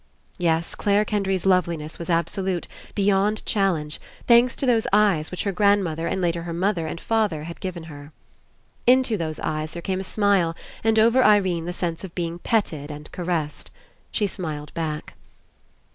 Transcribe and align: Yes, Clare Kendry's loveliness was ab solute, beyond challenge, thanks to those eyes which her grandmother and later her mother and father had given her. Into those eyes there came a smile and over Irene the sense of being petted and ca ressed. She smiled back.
Yes, 0.39 0.73
Clare 0.73 1.05
Kendry's 1.05 1.45
loveliness 1.45 1.99
was 1.99 2.09
ab 2.09 2.25
solute, 2.25 2.65
beyond 2.95 3.45
challenge, 3.45 4.01
thanks 4.25 4.55
to 4.55 4.65
those 4.65 4.87
eyes 4.91 5.29
which 5.29 5.43
her 5.43 5.51
grandmother 5.51 6.07
and 6.07 6.19
later 6.19 6.41
her 6.41 6.53
mother 6.53 6.87
and 6.87 6.99
father 6.99 7.43
had 7.43 7.59
given 7.59 7.83
her. 7.83 8.11
Into 8.87 9.15
those 9.15 9.39
eyes 9.41 9.73
there 9.73 9.81
came 9.83 9.99
a 9.99 10.03
smile 10.03 10.55
and 10.83 10.97
over 10.97 11.23
Irene 11.23 11.65
the 11.65 11.71
sense 11.71 12.03
of 12.03 12.15
being 12.15 12.39
petted 12.39 12.89
and 12.89 13.11
ca 13.11 13.21
ressed. 13.21 13.69
She 14.11 14.25
smiled 14.25 14.73
back. 14.73 15.13